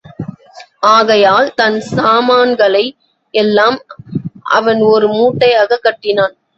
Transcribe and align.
ஆகையால், 0.79 1.53
தன் 1.53 1.81
சாமான்களை 1.81 2.97
யெல்லாம் 3.33 3.77
அவன் 4.41 4.81
ஒரு 4.81 5.07
முட்டையாகக் 5.07 5.83
கட்டினான். 5.83 6.35